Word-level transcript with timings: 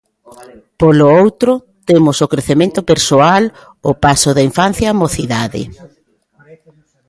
Polo 0.79 1.05
outro, 1.21 1.51
temos 1.87 2.17
o 2.25 2.29
crecemento 2.33 2.79
persoal, 2.91 3.43
o 3.89 3.91
paso 4.03 4.29
da 4.33 4.45
infancia 4.49 4.93
á 4.97 4.97
mocidade. 5.03 5.61